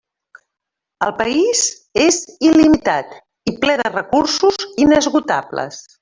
El 1.07 1.11
país 1.17 1.59
és 2.05 2.17
il·limitat 2.51 3.13
i 3.51 3.53
ple 3.65 3.75
de 3.81 3.89
recursos 3.91 4.57
inesgotables. 4.87 5.83